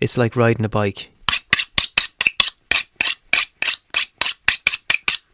[0.00, 1.08] It's like riding a bike.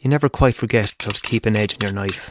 [0.00, 2.30] You never quite forget how to keep an edge in your knife.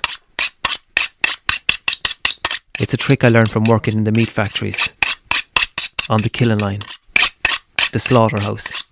[2.80, 4.94] It's a trick I learned from working in the meat factories,
[6.10, 6.82] on the killing line,
[7.92, 8.84] the slaughterhouse.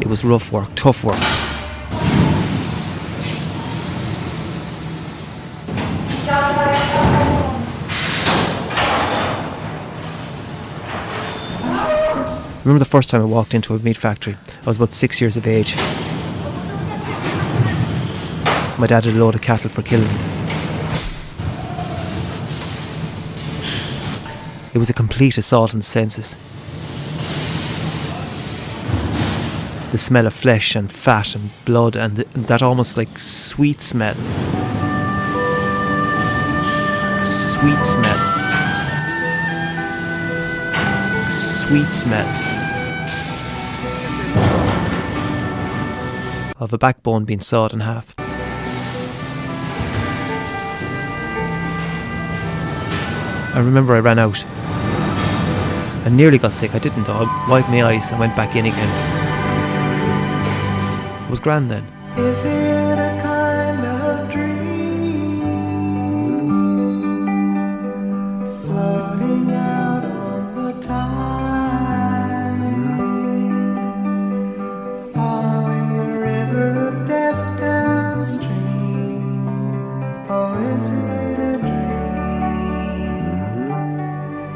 [0.00, 1.49] It was rough work, tough work.
[12.64, 14.36] Remember the first time I walked into a meat factory.
[14.62, 15.74] I was about six years of age.
[18.78, 20.08] My dad had a load of cattle for killing.
[24.72, 26.36] It was a complete assault on the senses.
[29.90, 34.14] The smell of flesh and fat and blood and th- that almost like sweet smell.
[37.24, 38.18] Sweet smell.
[41.36, 42.49] Sweet smell.
[46.60, 48.14] Of a backbone being sawed in half.
[53.56, 54.44] I remember I ran out.
[56.04, 56.74] I nearly got sick.
[56.74, 57.14] I didn't though.
[57.14, 58.88] I wiped my eyes and went back in again.
[61.24, 63.29] It was grand then.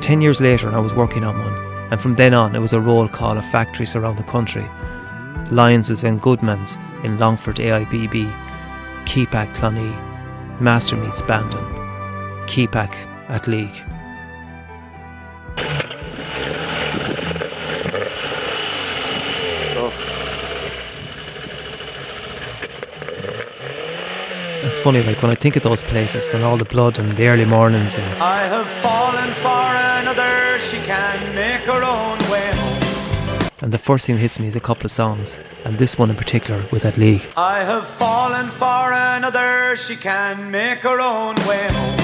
[0.04, 1.54] 10 years later, and I was working on one.
[1.90, 4.66] And from then on, it was a roll call of factories around the country
[5.50, 8.30] Lyons's and Goodman's in Longford AIBP,
[9.06, 9.96] Kepak Clonee,
[10.58, 11.64] Mastermeats Bandon,
[12.46, 12.94] Kepak
[13.28, 13.82] at League.
[24.74, 27.28] It's funny, like when I think of those places and all the blood and the
[27.28, 29.66] early mornings and I have fallen for
[30.00, 33.50] another, she can make her own way home.
[33.60, 36.10] And the first thing that hits me is a couple of songs, and this one
[36.10, 37.24] in particular with Athleague.
[37.36, 42.00] I have fallen for another, she can make her own way home.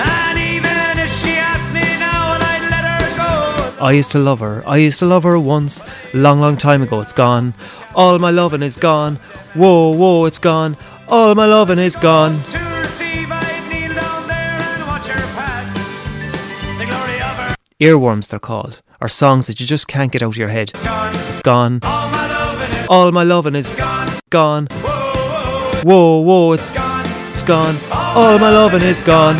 [0.00, 3.84] And even if she asks me now, and I'd let her go.
[3.84, 4.64] I used to love her.
[4.66, 7.00] I used to love her once, long, long time ago.
[7.00, 7.54] It's gone.
[7.94, 9.20] All my loving is gone.
[9.54, 10.76] Whoa, whoa, it's gone.
[11.08, 12.32] All my loving is gone.
[12.50, 16.78] To receive, I'd kneel down there and watch her pass.
[16.78, 20.30] The glory of her Earworms, they're called, are songs that you just can't get out
[20.30, 20.70] of your head.
[20.74, 21.80] It's gone.
[21.82, 24.08] All my loving is All my loving is gone.
[24.30, 24.66] gone.
[24.82, 27.06] Whoa, whoa, Whoa, whoa, it's gone.
[27.32, 27.76] it's gone.
[27.92, 29.36] All my loving is gone.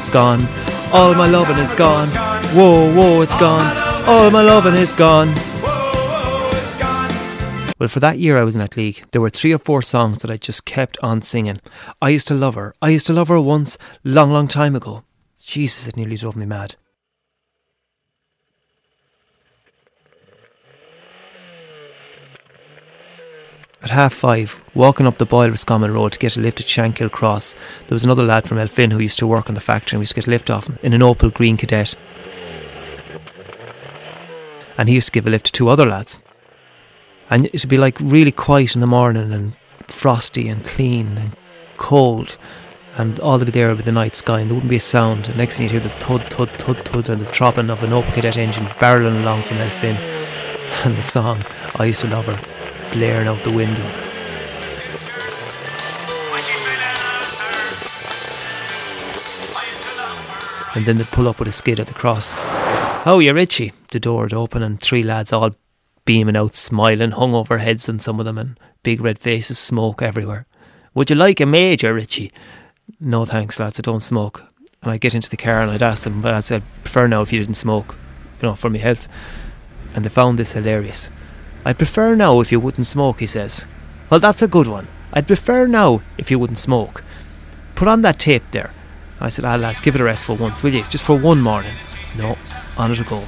[0.00, 0.46] It's gone.
[0.92, 2.08] All my loving is gone.
[2.56, 3.76] Whoa, whoa, it's gone.
[4.08, 5.28] All my loving is gone.
[7.78, 10.30] Well, for that year I was in Athleague, there were three or four songs that
[10.30, 11.60] I just kept on singing.
[12.02, 12.74] I used to love her.
[12.82, 15.04] I used to love her once, long, long time ago.
[15.38, 16.74] Jesus, it nearly drove me mad.
[23.80, 27.12] At half five, walking up the Boyle Roscommon Road to get a lift at Shankill
[27.12, 27.54] Cross,
[27.86, 30.02] there was another lad from Elphin who used to work in the factory and we
[30.02, 31.94] used to get a lift off him in an Opal Green Kadett.
[34.76, 36.20] And he used to give a lift to two other lads
[37.30, 39.56] and it'd be like really quiet in the morning and
[39.86, 41.36] frosty and clean and
[41.76, 42.36] cold.
[42.96, 45.28] And all would be there with the night sky and there wouldn't be a sound.
[45.28, 47.90] And next thing you'd hear the thud thud thud thud and the throbbing of an
[47.90, 49.96] Opel Kadett engine barreling along from Elphin
[50.84, 51.44] and the song
[51.76, 53.84] I used to love her blaring out the window.
[60.74, 62.34] And then they'd pull up with a skid at the cross.
[63.06, 65.54] Oh you're Richie the door would open and three lads all
[66.08, 70.00] beaming out smiling hung over heads on some of them and big red faces smoke
[70.00, 70.46] everywhere.
[70.94, 72.32] Would you like a major Richie?
[72.98, 74.42] No thanks lads I don't smoke.
[74.82, 77.08] And I'd get into the car and I'd ask them but I'd say I'd prefer
[77.08, 77.94] now if you didn't smoke
[78.40, 79.06] you know for my health.
[79.94, 81.10] And they found this hilarious.
[81.66, 83.66] I'd prefer now if you wouldn't smoke he says.
[84.08, 84.88] Well that's a good one.
[85.12, 87.04] I'd prefer now if you wouldn't smoke.
[87.74, 88.72] Put on that tape there.
[89.20, 90.84] I said ah lads give it a rest for once will you?
[90.84, 91.74] Just for one morning.
[92.16, 92.38] No
[92.78, 93.22] on it a go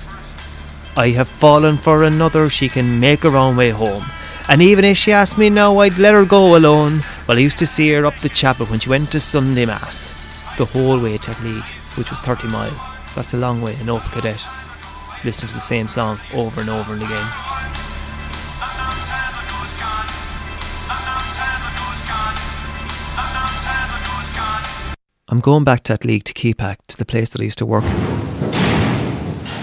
[0.96, 4.04] I have fallen for another, she can make her own way home.
[4.48, 7.02] And even if she asked me now, I'd let her go alone.
[7.26, 10.12] Well, I used to see her up the chapel when she went to Sunday Mass.
[10.58, 11.62] The whole way to League,
[11.94, 12.74] which was 30 mile.
[13.14, 14.44] That's a long way, an old cadet.
[15.24, 17.26] Listen to the same song over and over and again.
[25.28, 27.84] I'm going back to Athleague to Kepak, to the place that I used to work.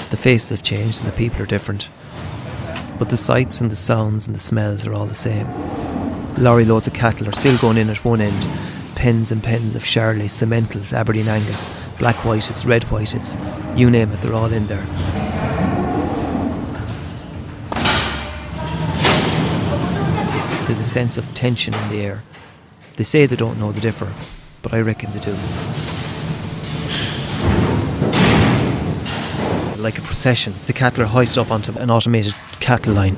[0.09, 1.89] The faces have changed and the people are different.
[2.98, 5.48] But the sights and the sounds and the smells are all the same.
[6.38, 8.48] Lorry loads of cattle are still going in at one end.
[8.95, 11.69] Pens and pens of Charolais, Simmentals, Aberdeen Angus,
[12.00, 13.36] Black Whiteds, Red Whiteds,
[13.77, 14.86] you name it, they're all in there.
[20.65, 22.24] There's a sense of tension in the air.
[22.95, 24.12] They say they don't know the differ,
[24.62, 26.06] but I reckon they do.
[29.77, 33.18] Uh, like a procession, the cattle are hoisted up onto an automated cattle line,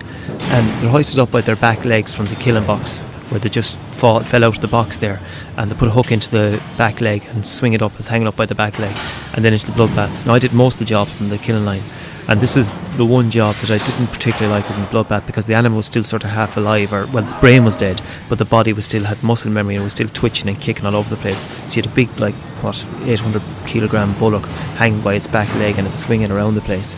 [0.51, 2.97] and they're hoisted up by their back legs from the killing box,
[3.29, 5.19] where they just fall, fell out of the box there,
[5.57, 8.27] and they put a hook into the back leg and swing it up, it's hanging
[8.27, 8.95] up by the back leg,
[9.35, 10.25] and then into the bloodbath.
[10.25, 11.81] Now I did most of the jobs in the killing line,
[12.29, 15.25] and this is the one job that I didn't particularly like was in the bloodbath
[15.25, 18.03] because the animal was still sort of half alive, or well, the brain was dead,
[18.29, 20.95] but the body was still had muscle memory and was still twitching and kicking all
[20.95, 21.47] over the place.
[21.65, 24.45] So you had a big, like what, 800 kilogram bullock
[24.77, 26.95] hanging by its back leg and it's swinging around the place.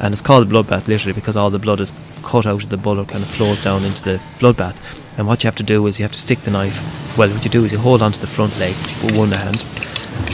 [0.00, 1.92] And it's called a bloodbath literally because all the blood is
[2.22, 4.76] cut out of the bullock and it flows down into the bloodbath.
[5.18, 7.18] And what you have to do is you have to stick the knife.
[7.18, 9.64] Well, what you do is you hold onto the front leg with one hand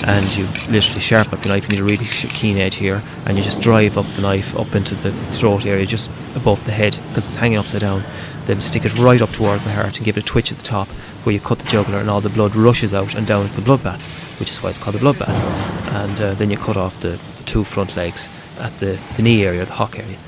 [0.07, 1.65] and you literally sharpen up your knife.
[1.65, 4.75] You need a really keen edge here, and you just drive up the knife up
[4.75, 8.03] into the throat area, just above the head, because it's hanging upside down.
[8.47, 10.65] Then stick it right up towards the heart and give it a twitch at the
[10.65, 10.89] top,
[11.25, 13.63] where you cut the jugular, and all the blood rushes out and down into the
[13.63, 15.95] bloodbath, which is why it's called the bloodbath.
[15.95, 18.29] And uh, then you cut off the, the two front legs
[18.61, 20.19] at the, the knee area, the hock area.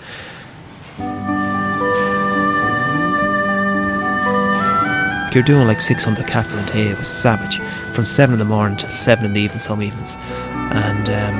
[5.36, 6.88] You're doing like 600 cattle a day.
[6.88, 7.60] It was savage.
[7.96, 10.18] From 7 in the morning till 7 in the evening, some evenings.
[10.18, 11.34] And, um,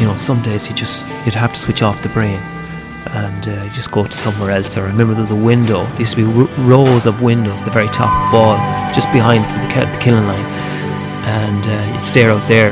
[0.00, 2.38] you know, some days you just, you'd have to switch off the brain
[3.10, 4.78] and uh, just go to somewhere else.
[4.78, 5.84] I remember there was a window.
[5.84, 8.56] There used to be r- rows of windows at the very top of the wall,
[8.94, 10.46] just behind the, the killing line.
[11.26, 12.70] And uh, you'd stare out there.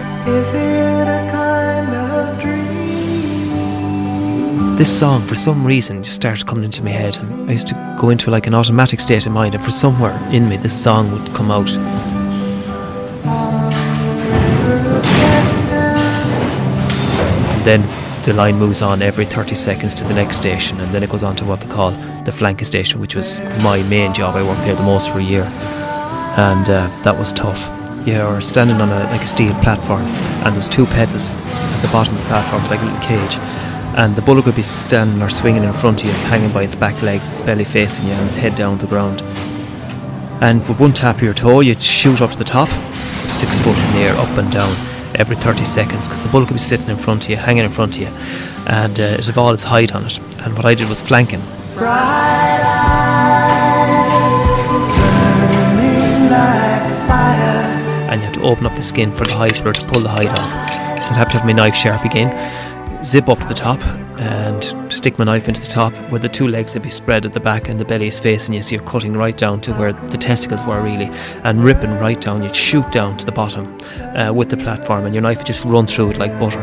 [4.81, 7.97] This song for some reason just started coming into my head and I used to
[8.00, 11.12] go into like an automatic state of mind and for somewhere in me this song
[11.12, 11.69] would come out.
[17.53, 21.03] And then the line moves on every 30 seconds to the next station and then
[21.03, 21.91] it goes on to what they call
[22.25, 24.35] the flanker station which was my main job.
[24.35, 25.44] I worked there the most for a year
[26.38, 27.61] and uh, that was tough.
[28.06, 31.83] Yeah or standing on a like a steel platform and there was two pedals at
[31.83, 33.37] the bottom of the platform like a little cage
[33.96, 36.75] and the bullock would be standing or swinging in front of you, hanging by its
[36.75, 39.22] back legs, its belly facing you, and its head down to the ground.
[40.42, 43.76] And with one tap of your toe, you'd shoot up to the top, six foot
[43.76, 44.70] in the air, up and down,
[45.16, 47.70] every 30 seconds, because the bullock would be sitting in front of you, hanging in
[47.70, 48.08] front of you,
[48.69, 50.19] and uh, it had all its hide on it.
[50.38, 51.42] And what I did was flanking.
[51.76, 52.60] Eyes
[56.31, 59.87] like and you have to open up the skin for the hide for it to
[59.87, 60.46] pull the hide off.
[60.46, 62.31] I'd have to have my knife sharp again,
[63.05, 63.81] zip up to the top,
[64.20, 67.32] and stick my knife into the top where the two legs would be spread at
[67.32, 69.93] the back and the belly is facing you, so you're cutting right down to where
[69.93, 71.11] the testicles were really,
[71.44, 72.43] and ripping right down.
[72.43, 73.79] You'd shoot down to the bottom
[74.14, 76.61] uh, with the platform, and your knife would just run through it like butter.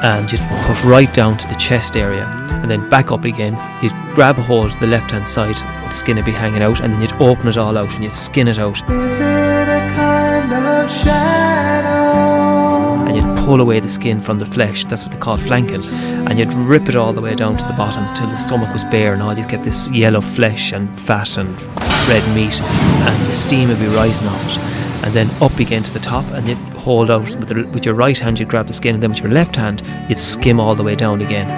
[0.00, 2.24] And you'd cut right down to the chest area
[2.62, 3.58] and then back up again.
[3.82, 6.80] You'd grab a hold of the left hand side, the skin would be hanging out,
[6.80, 8.80] and then you'd open it all out and you'd skin it out
[10.48, 10.48] eyes.
[10.48, 12.38] Is it a kind of shadow?
[13.08, 14.84] and you'd pull away the skin from the flesh.
[14.84, 15.82] That's what they call flanking.
[15.82, 18.84] And you'd rip it all the way down to the bottom till the stomach was
[18.84, 21.48] bare, and all you'd get this yellow flesh and fat and
[22.06, 24.58] red meat, and the steam would be rising off it.
[25.06, 27.94] And then up again to the top, and you'd hold out with, the, with your
[27.94, 28.38] right hand.
[28.38, 30.94] You'd grab the skin, and then with your left hand, you'd skim all the way
[30.94, 31.48] down again.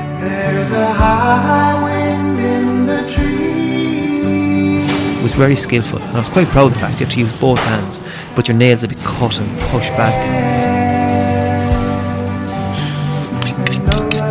[5.40, 7.58] Very skillful, and I was quite proud of the fact you had to use both
[7.60, 8.02] hands,
[8.36, 10.14] but your nails would be cut and pushed back.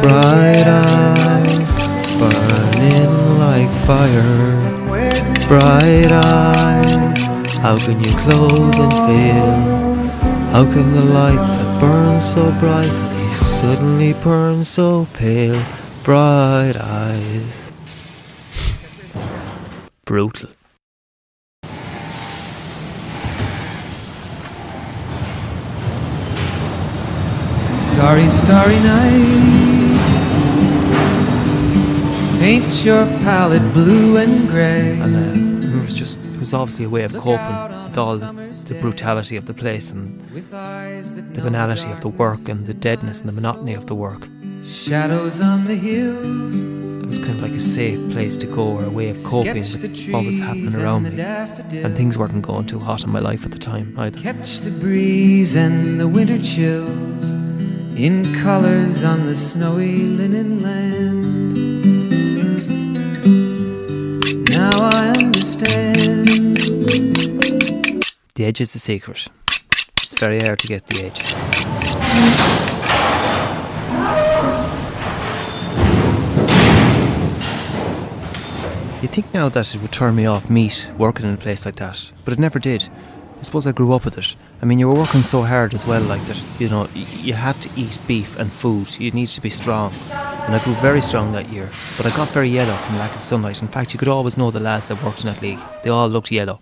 [0.03, 1.71] Bright eyes
[2.19, 4.53] burning like fire.
[5.47, 9.55] Bright eyes, how can you close and fail?
[10.53, 15.59] How can the light that burns so brightly suddenly burn so pale?
[16.03, 17.71] Bright eyes.
[20.05, 20.58] Brutal.
[27.99, 29.99] Starry, starry night.
[32.39, 34.97] Paint your palette blue and grey.
[34.97, 37.57] and uh, it was just it was obviously a way of coping
[37.89, 42.07] with all the, brutality of the place and With eyes that the banality of the
[42.07, 44.29] work and the deadness and the monotony of the work.
[44.65, 46.63] Shadows on the hills.
[46.63, 49.55] It was kind of like a safe place to go or a way of coping
[49.55, 51.21] with what was happening around me.
[51.21, 54.17] And things weren't going too hot in my life at the time either.
[54.21, 57.35] Catch the breeze and the winter chills
[57.99, 61.53] in colors on the snowy linen land.
[64.49, 66.55] Now I understand.
[68.35, 69.27] The edge is the secret.
[69.97, 71.19] It's very hard to get the edge.
[79.01, 81.75] You'd think now that it would turn me off meat working in a place like
[81.75, 82.87] that, but it never did.
[83.39, 84.35] I suppose I grew up with it.
[84.61, 87.59] I mean, you were working so hard as well, like that, you know, you had
[87.61, 88.99] to eat beef and food.
[88.99, 89.93] You needed to be strong.
[90.11, 93.21] And I grew very strong that year, but I got very yellow from lack of
[93.21, 93.61] sunlight.
[93.61, 95.59] In fact, you could always know the lads that worked in Athleague.
[95.83, 96.59] They all looked yellow.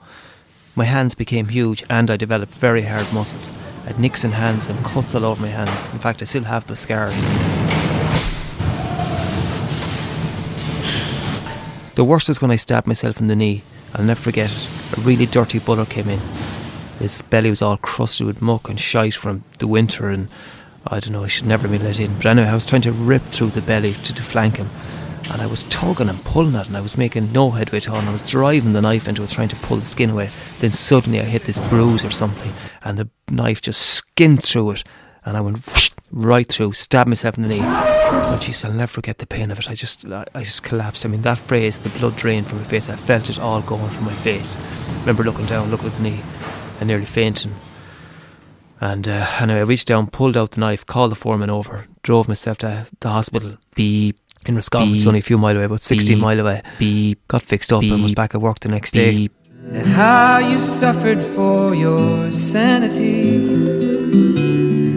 [0.75, 3.51] My hands became huge and I developed very hard muscles.
[3.85, 5.85] I had nicks in hands and cuts all over my hands.
[5.91, 7.15] In fact, I still have the scars.
[11.95, 13.63] The worst is when I stabbed myself in the knee.
[13.95, 14.97] I'll never forget it.
[14.99, 16.19] A really dirty bullet came in.
[16.99, 20.27] His belly was all crusted with muck and shite from the winter and
[20.89, 22.15] I don't know, I should never have been let in.
[22.15, 24.69] But anyway, I was trying to rip through the belly to, to flank him.
[25.31, 27.89] And I was tugging and pulling at it and I was making no headway at
[27.89, 27.97] all.
[27.97, 30.25] And I was driving the knife into it, trying to pull the skin away.
[30.25, 34.83] Then suddenly I hit this bruise or something and the knife just skinned through it.
[35.25, 35.59] And I went
[36.11, 37.61] right through, stabbed myself in the knee.
[37.61, 39.69] Oh, jeez, I'll never forget the pain of it.
[39.69, 41.05] I just, I I just collapsed.
[41.05, 42.89] I mean, that phrase, the blood drained from my face.
[42.89, 44.57] I felt it all going from my face.
[45.01, 46.21] remember looking down, looking at the knee,
[46.79, 47.53] and nearly fainting.
[48.79, 52.27] And uh, anyway, I reached down, pulled out the knife, called the foreman over, drove
[52.27, 53.57] myself to the hospital.
[53.75, 54.19] Beep.
[54.45, 56.21] In Roscommon, it's only a few mile away, about 16 Beep.
[56.21, 56.61] mile away.
[56.79, 57.27] Beep.
[57.27, 59.11] Got fixed up and was back at work the next day.
[59.11, 59.33] Beep.
[59.87, 63.35] How you suffered for your sanity,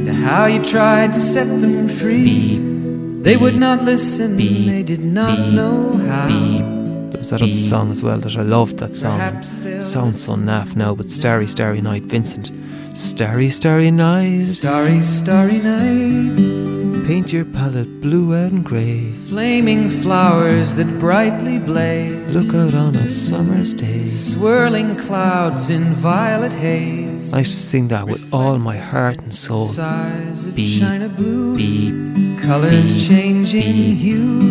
[0.06, 2.24] and how you tried to set them free.
[2.24, 3.24] Beep.
[3.24, 4.66] They would not listen, Beep.
[4.68, 5.54] they did not Beep.
[5.54, 6.79] know how.
[7.10, 7.12] Beep.
[7.12, 9.42] There was that other song as well that I loved that song.
[9.80, 12.50] Sounds so naff now, but Starry Starry Night, Vincent.
[12.96, 19.12] Starry Starry Night, Starry, starry night, paint your palette blue and grey.
[19.28, 22.16] flaming flowers that brightly blaze.
[22.34, 24.06] Look out on a summer's day.
[24.08, 27.32] swirling clouds in violet haze.
[27.32, 29.66] I used to sing that with all my heart and soul.
[29.66, 30.80] Size of Beep.
[30.80, 32.40] china blue, Beep.
[32.42, 34.49] colors beep, changing beep, hue.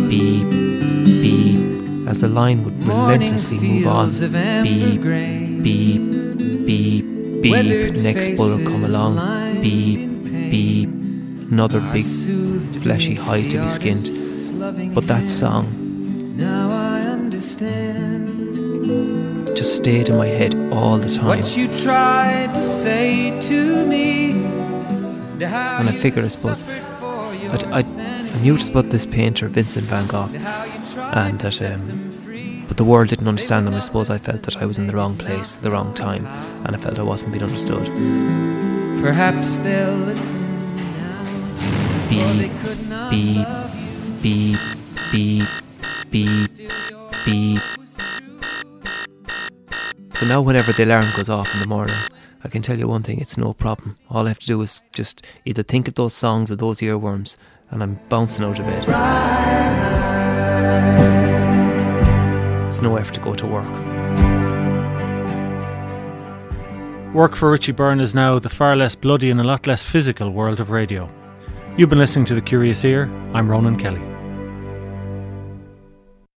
[2.20, 2.28] Beep.
[2.28, 2.28] Beep.
[2.28, 4.06] As the line would relentlessly move on.
[4.10, 5.02] fields of amber Beep.
[5.62, 6.10] Beep.
[6.66, 7.42] Beep.
[7.42, 9.16] Beep, next bullet come along.
[9.62, 10.22] Beep.
[10.50, 10.88] Beep.
[11.50, 12.04] Another big
[12.82, 14.08] fleshy hide to be skinned.
[14.94, 15.66] But that song
[16.36, 18.28] Now I understand
[19.56, 21.26] just stayed in my head all the time.
[21.26, 24.32] what you tried to say to me.
[25.42, 28.90] And I figured, I suppose, suffered for your I'd- I'd- I knew it was about
[28.90, 31.98] this painter, Vincent van Gogh, And how you tried and to that, um, them free.
[32.06, 32.09] but
[32.80, 35.14] the world didn't understand them, I suppose I felt that I was in the wrong
[35.14, 36.24] place, at the wrong time,
[36.64, 37.84] and I felt I wasn't being understood.
[39.02, 41.24] Perhaps they'll listen now.
[42.06, 42.48] For they
[43.10, 43.46] Beep.
[44.22, 44.58] Beep.
[45.12, 45.48] Beep.
[46.10, 46.50] Beep.
[46.56, 46.70] Beep.
[47.26, 47.62] Beep.
[50.08, 51.98] So now, whenever the alarm goes off in the morning,
[52.42, 53.98] I can tell you one thing: it's no problem.
[54.08, 57.36] All I have to do is just either think of those songs or those earworms,
[57.70, 58.78] and I'm bouncing out of bed.
[58.78, 59.79] It's
[62.82, 63.66] no effort to go to work.
[67.14, 70.30] Work for Richie Beirne is now the far less bloody and a lot less physical
[70.30, 71.08] world of radio.
[71.76, 73.04] You've been listening to The Curious Ear.
[73.34, 74.09] I'm Ronan Kelly.